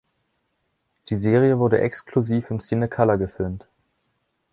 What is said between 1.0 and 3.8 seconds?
Die Serie wurde exklusiv in Cinecolor gefilmt.